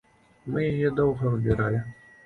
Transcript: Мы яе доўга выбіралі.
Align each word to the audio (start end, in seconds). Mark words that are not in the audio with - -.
Мы 0.55 0.63
яе 0.71 0.89
доўга 1.03 1.23
выбіралі. 1.37 1.89